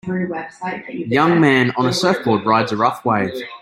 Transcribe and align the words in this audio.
Young 0.87 1.39
man 1.39 1.73
on 1.77 1.85
a 1.85 1.93
surfboard 1.93 2.43
rides 2.43 2.71
a 2.71 2.75
rough 2.75 3.05
wave. 3.05 3.39